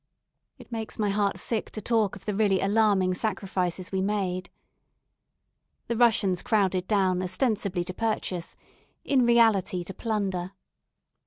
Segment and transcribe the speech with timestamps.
[0.57, 4.49] It makes my heart sick to talk of the really alarming sacrifices we made.
[5.89, 8.55] The Russians crowded down ostensibly to purchase,
[9.05, 10.53] in reality to plunder.